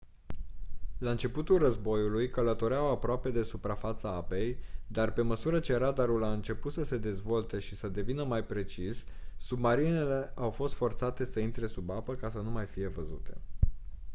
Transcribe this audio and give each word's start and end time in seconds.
la 0.97 1.11
începutul 1.11 1.57
războiului 1.57 2.29
călătoreau 2.29 2.85
aproape 2.87 3.29
de 3.31 3.43
suprafața 3.43 4.09
apei 4.09 4.57
dar 4.87 5.13
pe 5.13 5.21
măsură 5.21 5.59
ce 5.59 5.75
radarul 5.75 6.23
a 6.23 6.31
început 6.33 6.71
să 6.71 6.83
se 6.83 6.97
dezvolte 6.97 7.59
și 7.59 7.75
să 7.75 7.87
devină 7.87 8.23
mai 8.23 8.45
precis 8.45 9.05
submarinele 9.37 10.31
au 10.35 10.49
fost 10.51 10.73
forțate 10.73 11.25
să 11.25 11.39
intre 11.39 11.67
sub 11.67 11.89
apă 11.89 12.15
ca 12.15 12.29
să 12.29 12.37
nu 12.37 12.65
fie 12.71 12.87
văzute 12.87 13.37